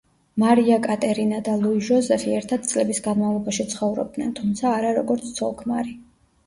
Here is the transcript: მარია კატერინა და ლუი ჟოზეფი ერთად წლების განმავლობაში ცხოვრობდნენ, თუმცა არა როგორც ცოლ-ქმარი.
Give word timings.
მარია 0.43 0.77
კატერინა 0.85 1.41
და 1.49 1.53
ლუი 1.65 1.83
ჟოზეფი 1.89 2.33
ერთად 2.39 2.65
წლების 2.73 3.05
განმავლობაში 3.09 3.67
ცხოვრობდნენ, 3.77 4.35
თუმცა 4.43 4.77
არა 4.81 4.97
როგორც 5.01 5.31
ცოლ-ქმარი. 5.39 6.01